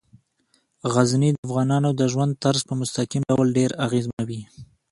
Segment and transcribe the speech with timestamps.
[0.93, 4.41] غزني د افغانانو د ژوند طرز په مستقیم ډول ډیر اغېزمنوي.